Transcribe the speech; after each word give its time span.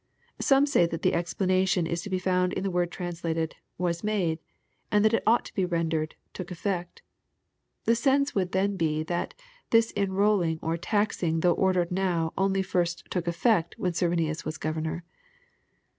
Some 0.39 0.65
say 0.65 0.87
that 0.87 1.03
the 1.03 1.13
explanation 1.13 1.85
is 1.85 2.01
to 2.01 2.09
be 2.09 2.17
found 2.17 2.53
in 2.53 2.63
the 2.63 2.71
word 2.71 2.89
translated," 2.91 3.55
was 3.87 4.03
made," 4.03 4.39
and 4.91 5.05
that 5.05 5.13
it 5.13 5.21
ought 5.27 5.45
to 5.45 5.53
be 5.53 5.63
rendered," 5.63 6.15
took 6.33 6.49
effect" 6.49 7.03
The 7.85 7.93
sense 7.95 8.33
would 8.33 8.51
then 8.51 8.77
be, 8.77 9.03
that" 9.03 9.35
this 9.69 9.93
enrolUng, 9.95 10.57
or 10.63 10.75
taxing 10.75 11.41
though 11.41 11.53
ordered 11.53 11.91
now, 11.91 12.33
only 12.35 12.63
first 12.63 13.11
took 13.11 13.27
effect 13.27 13.75
when 13.77 13.93
Cyrenius 13.93 14.43
was 14.43 14.57
governor." 14.57 15.03